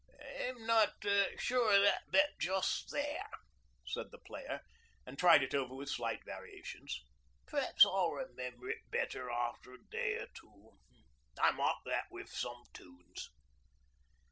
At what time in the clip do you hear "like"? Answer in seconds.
11.59-11.75